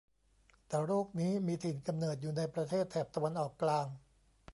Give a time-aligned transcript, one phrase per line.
[0.67, 3.87] แต่โรคนี้มีถิ่นกำเนิดอยู่ในประเทศแถบตะวันออกกลาง